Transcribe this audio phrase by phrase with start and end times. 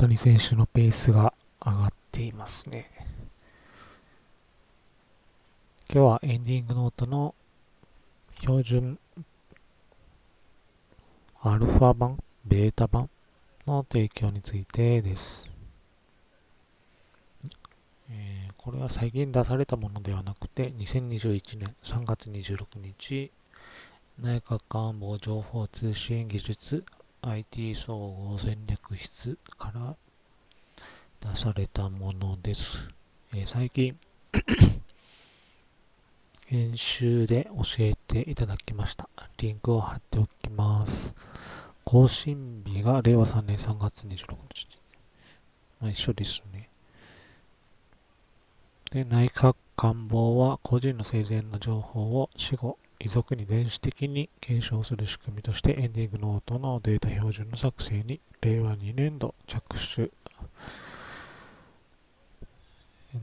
[0.00, 2.86] 谷選手のペースが上がっていますね。
[5.92, 7.34] 今日はエンディングノートの
[8.38, 8.98] 標準
[11.42, 13.10] アルファ版、ベータ版
[13.66, 15.46] の提供についてです。
[18.08, 23.30] えー、これは最近出されたものではなくて、2021年3月26日、
[24.18, 26.84] 内閣官房情報通信技術
[27.22, 29.96] IT 総合戦略室から
[31.20, 32.88] 出されたものです。
[33.34, 33.98] えー、最近
[36.46, 39.08] 編集で教えていただきました。
[39.36, 41.14] リンクを貼っておきます。
[41.84, 44.78] 更新日が令和3年3月26日。
[45.80, 46.70] まあ、一緒ですね。
[48.92, 60.10] で、内閣官房は個人の生前の情報を死後、遺族に電子的に継承する仕組みとしてエンディングノートのデータ標準の作成に令和2年度着手。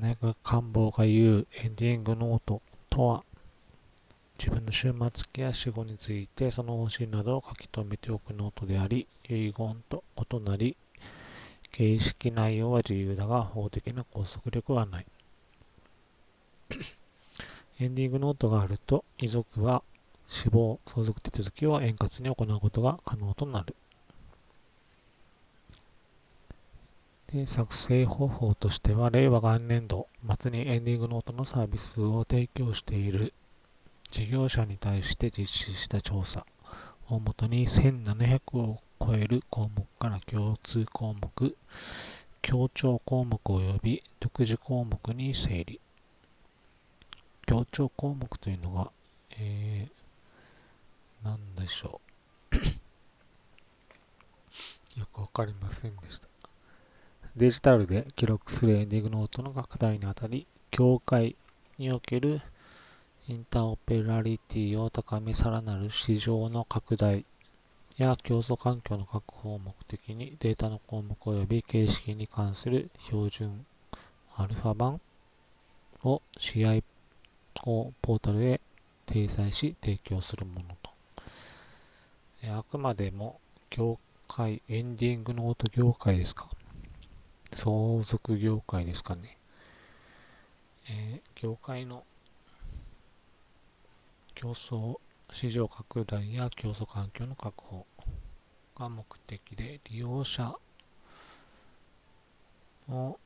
[0.00, 3.24] 内閣官房が言うエンディングノートとは、
[4.38, 10.74] 自分の終末期や死後についてその方針などを書き留めておくノートであり、遺言と異なり、
[11.70, 15.06] 形式内容は自由だが法的な拘束力はない。
[17.78, 19.82] エンディングノートがあると、遺族は
[20.26, 23.76] 死亡相続手続きを円滑に行うことが可能となる。
[27.32, 30.08] で作成方法としては、令和元年度
[30.40, 33.34] 末にエンディングノートのサービスを提供している
[34.10, 36.46] 事業者に対して実施した調査
[37.08, 41.56] をもとに1700を超える項目から共通項目、
[42.40, 45.78] 協調項目及び独自項目に整理。
[47.46, 48.90] 協調項目というのが、
[49.38, 52.00] えー、何でしょ
[52.52, 52.56] う。
[54.98, 56.28] よくわかりませんでした。
[57.36, 61.36] デジタルで記録するエンディングノートの拡大にあたり、業界
[61.78, 62.40] における
[63.28, 67.24] インターオペラリティを高めさらなる市場の拡大
[67.96, 73.66] や競争環境の確保を目的にデータの項目及び形式に関する標準
[74.36, 75.00] アルファ版
[76.04, 76.82] を CI
[77.64, 78.60] をポータルへ
[79.06, 80.90] 掲載し提供するものと。
[82.48, 83.40] あくまでも
[83.70, 86.48] 業界、エンディングノート業界ですか？
[87.52, 89.36] 相続業界ですかね？
[90.88, 92.04] えー、業界の
[94.34, 95.00] 競争
[95.32, 97.86] 市場拡大や競争環境の確保
[98.78, 100.54] が目的で利用者
[102.88, 103.18] を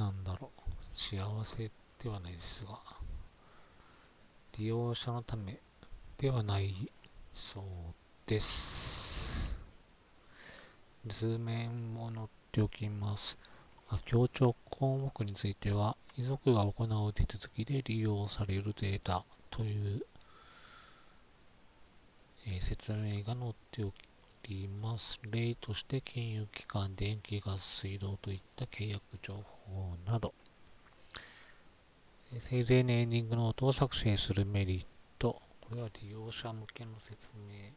[0.00, 1.70] なんだろう、幸せ
[2.02, 2.80] ではないですが、
[4.56, 5.58] 利用者のため
[6.16, 6.90] ではない
[7.34, 7.64] そう
[8.24, 9.52] です。
[11.06, 13.36] 図面を載っておきます。
[14.06, 20.06] 協調項目については、遺族が行う手続きで利用されるデータという、
[22.46, 23.92] えー、説明が載ってお
[24.50, 25.20] ります。
[25.30, 30.34] 例として金融機関、電気、ガス、水道といった契約情報など、
[32.40, 34.86] 生前エンディングノートを作成するメリッ
[35.18, 37.70] ト、これは利用者向けの説明、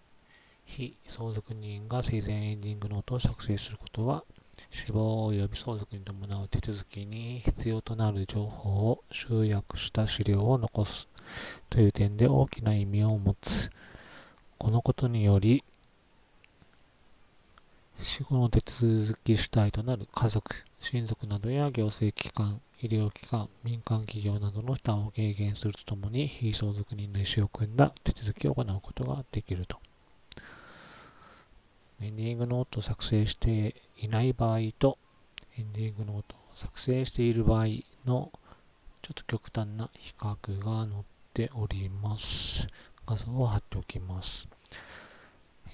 [0.66, 4.24] 非相続人が生前エンディングノートを作成することは、
[4.72, 11.08] 死亡及び相続に伴う手続きに必要となる情報を集約した資料を残す
[11.70, 13.70] という点で大きな意味を持つ。
[14.58, 15.64] このことにより、
[18.04, 29.80] 死後の手続き主体となる家族、親族などや行政機関、医療機関、民間企業などの負担を軽減するとともに、非相続人の意思を組んだ手続きを行うことができると。
[32.02, 34.98] エンディングノートを作成していない場合と、
[35.58, 37.68] エンディングノートを作成している場合
[38.06, 38.32] の
[39.02, 41.04] ちょっと極端な比較が載っ
[41.34, 42.68] ております。
[43.08, 44.53] 画像を貼っておきます。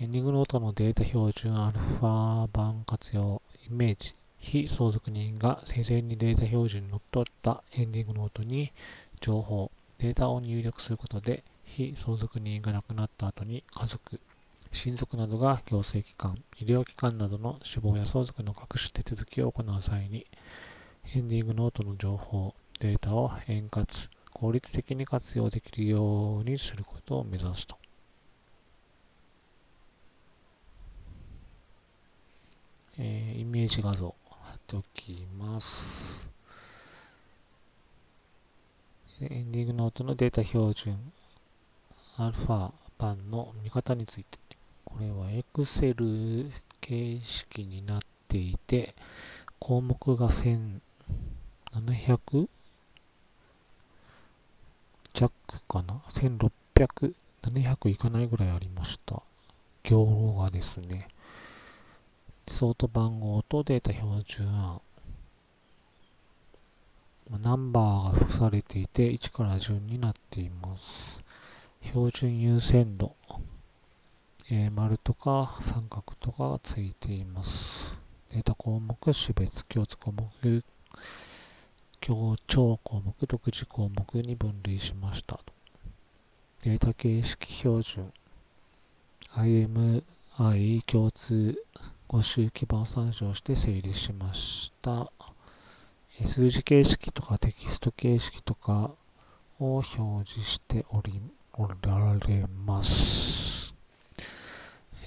[0.01, 3.41] エンディングノートのデータ標準アルファ版活用。
[3.69, 4.15] イメージ。
[4.37, 8.71] 非相続人が生前にデータ標準にのっとったエンディングノートに
[9.19, 14.21] 情報、データを入力することで非相続人が亡くなった後に家族、
[14.71, 20.25] 親族などが行政機関、医療機関などの死亡や相続の各種手続きを行う際に、
[21.13, 23.85] エンディングノートの情報、データを円滑、
[24.31, 27.78] 効率的に活用できるようにすることを目指すと。
[32.99, 36.29] えー、イメージ画像貼っておきます。
[39.21, 40.97] エンディングノートのデータ標準
[42.17, 44.37] アルファ版の見方について
[44.85, 46.51] これは Excel
[46.81, 48.95] 形式になっていて、
[49.59, 52.47] 項目が1700
[55.13, 55.33] 弱
[55.67, 57.13] かな ?1600、
[57.43, 59.21] 700いかないぐらいありました。
[59.83, 61.07] 行がですね、
[62.49, 64.81] ソート番号とデータ標準案、
[67.41, 71.21] ナンバーが付されていて1から順になっています。
[71.83, 73.15] 標準優先度、
[74.49, 77.93] えー、丸とか三角とかがついています。
[78.31, 80.63] データ項目、種別、共通項目、
[82.01, 85.39] 協調項目、独自項目に分類しました。
[86.63, 88.11] データ形式標準、
[89.35, 90.01] IMI
[90.87, 91.63] 共通
[92.09, 95.11] 5周基盤参照して整理しました。
[96.25, 98.89] 数字形式とかテキスト形式とか
[99.59, 101.21] を表示しており
[101.53, 103.71] おられます。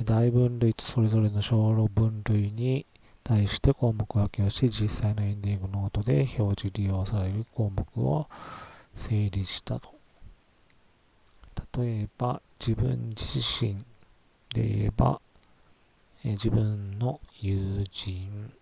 [0.04, 2.86] 大分類とそれぞれの小路分類に
[3.24, 8.28] 対して項目分けをし、実際のエンディングノートで表示利用される項目を
[8.94, 9.92] 整理したと。
[11.76, 13.76] 例えば、自分自身
[14.54, 15.20] で言えば、
[16.24, 18.52] え自分の友人、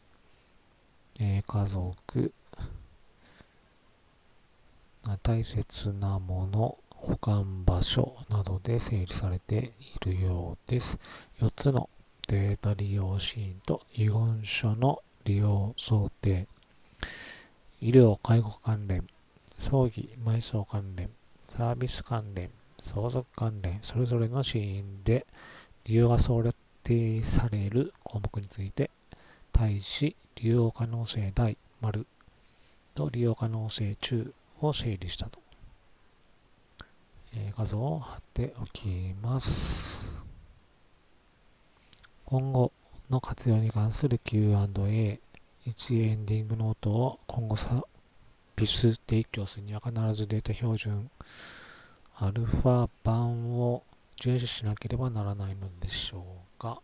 [1.21, 2.33] え家族、
[5.23, 10.99] 大切なもの、保管場所などで整理されているようです。
[11.41, 11.91] 4つの
[12.29, 16.47] データ利用シーンと遺言書の利用想定、
[17.83, 19.07] 医療介護関連、
[19.59, 21.11] 葬儀埋葬関連、
[21.45, 25.27] サービス関連、相続関連、それぞれのシーンで
[25.85, 26.41] 利用が想
[26.83, 28.91] 定される項目について、
[29.53, 32.07] 対し、利用可能性大、丸
[32.95, 35.41] と利用可能性中を整理したと。
[37.33, 40.15] えー、画像を貼っておきます。
[42.25, 42.73] 今後
[43.09, 45.21] の活用に関する Q&A、
[45.67, 47.83] 1エンディングノートを今後サー
[48.57, 51.11] ビス提供するには必ずデータ標準
[52.17, 53.83] アルファ版を
[54.21, 56.23] 遵守しなければならないのでしょ
[56.55, 56.83] うか。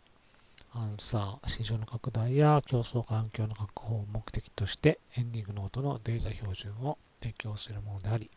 [0.73, 8.31] アンサー、市場の拡大や競争環境の確保を目的としてエンディングノートのデータ標準を提供するものであり、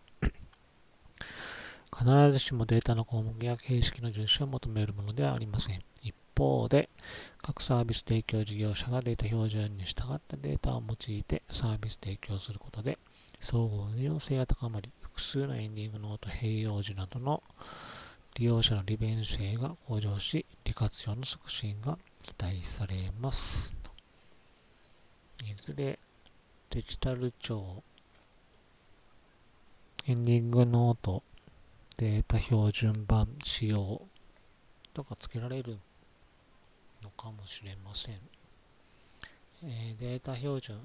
[1.98, 5.82] 必ずしもデータの項目や形式の遵守を求めるものではありません。
[6.04, 6.90] 一方で、
[7.42, 13.00] 各サービス提供事業者がデータ標準に従ったデータを用いてサービス提供することで、
[13.40, 17.42] 総合運用性が高まり、複数のエンディングノート併用時などの
[18.40, 23.76] 利用者の利便性が向上し、利活用の促進が期待されます。
[25.44, 26.00] いずれ
[26.70, 27.84] デジタル庁
[30.08, 31.22] エンディングノート
[31.98, 34.04] データ標準版仕様
[34.94, 35.78] とか付けられる
[37.04, 38.20] のかもしれません。
[39.66, 40.80] えー、データ標準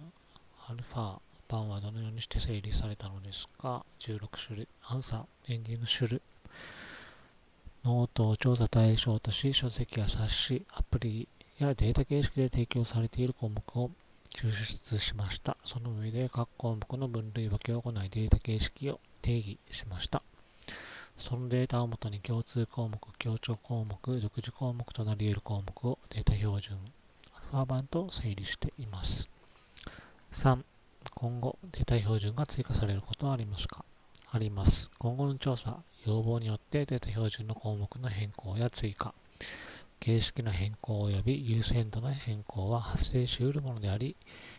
[0.66, 6.20] アルファ版はどのようにして整理されたのですか ?16 種類、アンサー、エンディング種類、
[7.84, 11.28] ノートを調査対象とし、書籍や冊子、アプリ
[11.58, 13.90] やデータ形式で提供されている項目を
[14.34, 15.58] 抽出しました。
[15.64, 20.22] その上で各項目の分類分けを行いデータ形式を定義しました。
[21.18, 26.78] そのデータをもとに共通項目、協調項目、独自項目となり得る項目をデータ標準、
[27.34, 29.28] アルファ版と整理しています。
[30.32, 30.64] 3、
[31.14, 33.84] 今後データ標準が追加されることはありますか？
[34.34, 34.90] あります。
[34.98, 39.14] 今後の調査、要望によってデータ標準の項目の変更や追加、
[40.00, 44.16] 形式の変更及び優先度の変更は発生し得るものであり、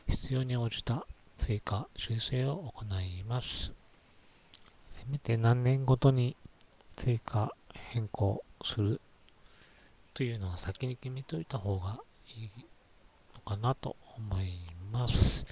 [0.08, 1.06] 必要に応じた
[1.36, 3.74] 追加、修正を行います。
[4.92, 6.38] せめて何年ごとに
[6.96, 9.02] 追加、変更する
[10.14, 12.00] というのは先に決めておいた方が
[12.38, 12.50] いい
[13.34, 14.54] のかなと思い
[14.94, 15.46] ます。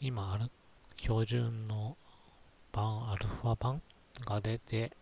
[0.00, 0.52] 今ある
[0.98, 1.96] 標準の
[2.72, 3.82] 版、アルファ版
[4.24, 4.92] が出て、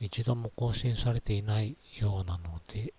[0.00, 2.92] 一度も更新されていないようなので、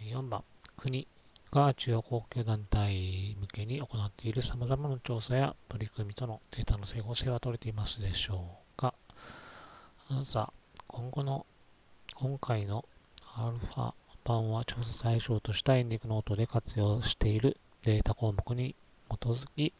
[0.00, 0.42] 4番、
[0.76, 1.06] 国
[1.50, 8.44] が中央公共団体向けに行っている様々な調査や取り組みとのデータの整合性は取れていますでしょ
[8.76, 8.94] うか
[10.08, 11.46] アンサー、今後の、
[12.14, 12.84] 今回の
[13.34, 13.92] アルファ
[14.24, 18.74] 版は調査対象としたエンディングノートで活用しているデータ項目に
[19.08, 19.72] 基づき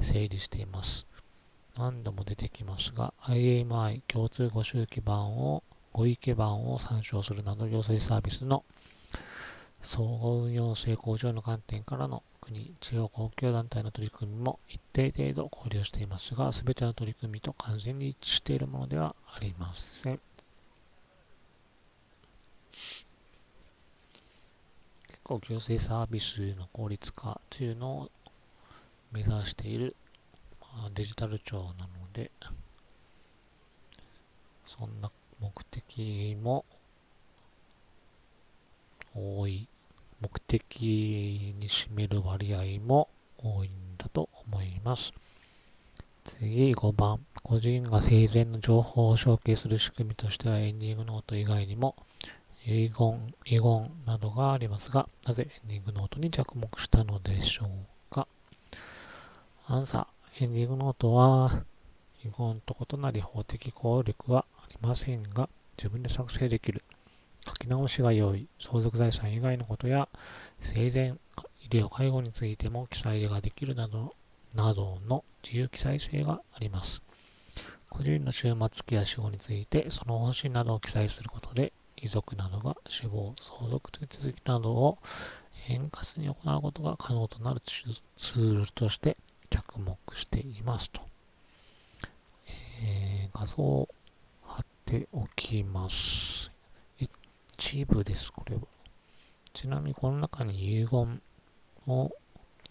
[0.00, 1.06] 整理しています。
[1.76, 8.64] 何度も出てきますが、IMI 共通ご周期版を、ご意見版を参照するなど行政サービスの
[9.82, 20.20] 総合運用性向上の観点からの国、地方公共団体の取り組みも一定程度考慮していますが、すべての取り組みと完全に一致しているものではありません。
[25.22, 28.10] こう行政サービスの効率化というのを
[29.10, 29.96] 目指している、
[30.94, 32.30] デジタル庁なので、
[34.64, 36.64] そんな目的も
[39.14, 39.68] 多い、
[40.20, 45.12] 目的に占める割合も多いんだと思います。
[46.24, 47.24] 次、5番。
[47.42, 51.94] 個人が生前の情報を承継する仕組みとしてはエンディングノート以外にも
[52.66, 58.26] 遺言、遺言などがありますが、なぜエンディングノートに着目したのでしょうか
[59.68, 60.15] アンサー。
[60.38, 61.64] エンディングノートは
[62.22, 66.84] 遺言と異なり法的効力はありませんが、自分で作成できる。
[67.46, 68.46] 書き直しが良い。
[68.60, 70.10] 相続財産以外のことや、
[70.60, 71.14] 生前、
[71.62, 74.14] 医療、介護についても記載ができるなど
[74.54, 77.00] などの自由記載性があります。
[77.88, 84.98] 個人の終末期や死後について、その方針などを記載することで、遺族などが死亡、相続手続きなどを
[85.68, 89.16] 円滑に行うことが可能となるツールとして
[89.46, 91.00] 着目していますと。
[92.82, 93.88] えー、画像を
[94.44, 96.50] 貼っておきます。
[96.98, 98.62] 一部です、これは。
[99.52, 101.22] ちなみにこの中に遺言
[101.86, 102.12] を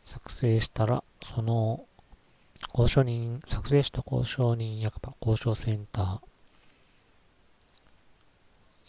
[0.03, 1.85] 作成したら、その
[2.69, 6.21] 交渉人、作成した交渉人役場、交渉センタ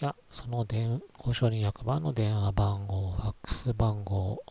[0.00, 4.42] ーや、その電、交渉人役場の電話番号、ファックス番号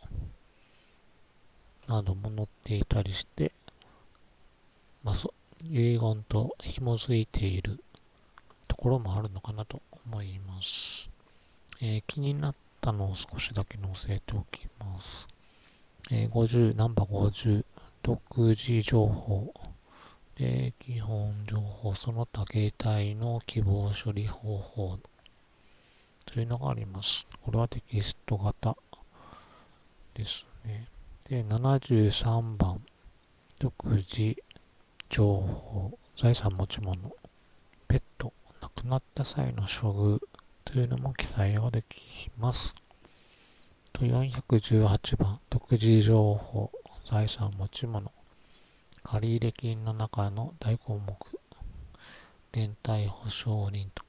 [1.88, 3.52] なども載っていたりして、
[5.04, 5.32] まあ、そ
[5.64, 7.82] 遺言と紐づいている
[8.68, 11.08] ところもあるのかなと思います。
[11.80, 15.26] えー、気になったのを少しだけ載せておきます。
[16.10, 17.64] えー、50、ナンバー50、
[18.02, 19.52] 独自情報。
[20.36, 24.98] で、基本情報、その他携帯の希望処理方法
[26.26, 27.26] というのがあります。
[27.42, 28.76] これはテキスト型
[30.14, 30.88] ですね。
[31.28, 32.80] で、73番、
[33.58, 34.36] 独自
[35.08, 36.96] 情報、財産持ち物、
[37.88, 40.20] ペット、亡くなった際の処遇。
[40.66, 42.74] というのも記載ができます。
[43.92, 46.72] と、418番、独自情報、
[47.08, 48.12] 財産持ち物、
[49.04, 51.16] 借入金の中の大項目、
[52.52, 54.04] 連帯保証人と。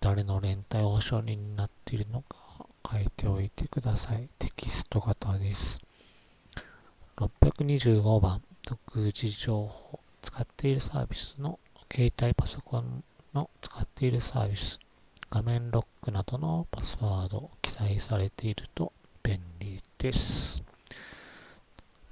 [0.00, 2.36] 誰の連帯保証人になっているのか
[2.92, 4.28] 書いておいてください。
[4.38, 5.80] テキスト型です。
[7.16, 9.98] 625番、独自情報。
[10.20, 11.58] 使っているサービスの
[11.90, 13.02] 携帯パソコン
[13.34, 14.78] の使っているサービス、
[15.30, 20.62] 画面ロックなどのパスワード記載されていると便利です。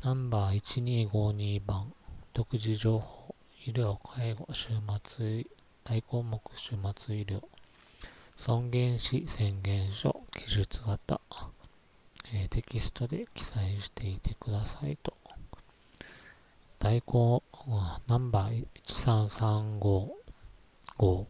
[0.02, 1.92] ナンバー1252番、
[2.32, 3.34] 独自情報、
[3.66, 4.68] 医療、介護、週
[5.04, 5.44] 末、
[5.84, 7.42] 大項目、週末医療、
[8.40, 11.20] 尊厳死宣言書記述型、
[12.32, 15.12] えー、テキストで記載していてくださいと。
[16.78, 17.42] 代行
[18.06, 21.26] ナンバー13355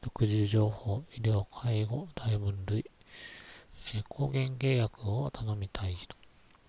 [0.00, 2.90] 独自情報、医療、介護、大分類、
[3.94, 6.16] えー、抗原契約を頼みたい人。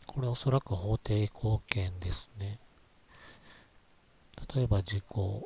[0.06, 2.60] これおそらく法定貢献ですね。
[4.56, 5.42] 例えば事故、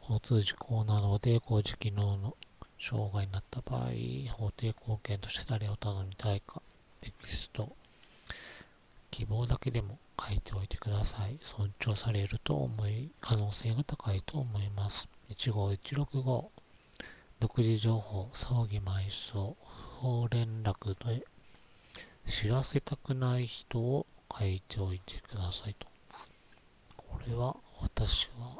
[0.00, 2.34] 交通事故などで工事機能の
[2.78, 3.90] 障害になった場合、
[4.36, 6.60] 法定貢献として誰を頼みたいか、
[7.00, 7.74] テキスト、
[9.10, 11.38] 希望だけでも書いておいてください。
[11.42, 15.08] 尊重されると思い、可能性が高いと思います。
[15.30, 16.48] 15165、
[17.40, 19.56] 独自情報、葬儀埋葬、
[20.00, 21.24] 不法連絡で
[22.26, 24.06] 知らせたくない人を
[24.38, 25.86] 書いておいてくださいと。
[26.96, 28.56] これは私は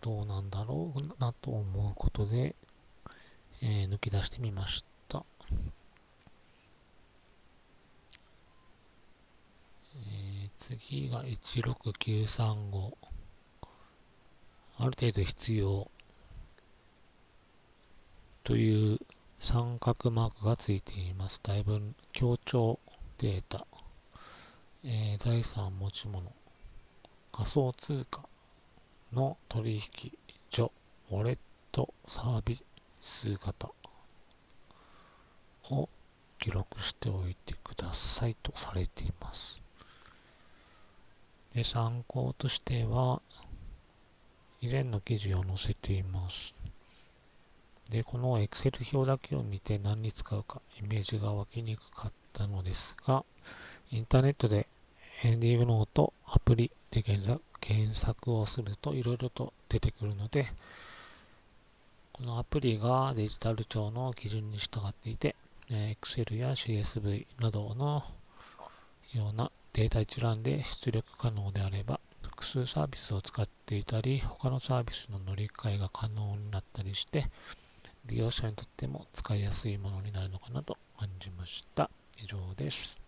[0.00, 2.54] どうなんだろうなと思うことで
[3.62, 5.24] えー、抜き出してみました。
[9.94, 12.92] えー、次が16935。
[14.78, 15.90] ある程度必要
[18.44, 18.98] という
[19.38, 21.40] 三角マークがついています。
[21.42, 21.80] だいぶ
[22.12, 22.78] 強調
[23.18, 23.66] データ、
[24.84, 26.30] えー、財産持ち物、
[27.32, 28.28] 仮想通貨
[29.12, 30.12] の取引
[30.50, 30.70] 所、
[31.10, 31.38] ウォレッ
[31.72, 33.70] トサービ数型
[35.70, 35.88] を
[36.38, 39.60] 記録しておいてくださいとされています。
[41.54, 43.22] で参考としては、
[44.60, 46.54] 以前の記事を載せています。
[47.90, 53.24] で、この Excel 表だけを見て何に使うかイメージが湧きにくかったのですが、
[53.90, 54.66] インターネットで
[55.22, 60.52] エンディングノートアプリで検索をするといろいろと出てくるので、
[62.18, 65.36] このアプリがデジタル庁の基準に従っていて、
[65.68, 68.02] え Excel や CSV などの
[69.12, 77.28] ようなデータ一覧で出力可能であれば、複数サービスを使っていたり、他のサービスの乗り換えが可能になったりして、
[78.06, 81.90] 利用者にとっても使いやすいものになるのかなと感じました。
[82.16, 83.05] 以上です。